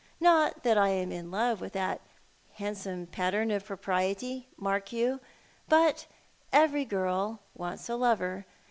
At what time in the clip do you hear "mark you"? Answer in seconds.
4.57-5.19